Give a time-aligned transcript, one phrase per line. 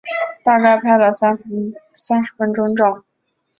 [0.43, 2.91] 大概拍了三十分钟照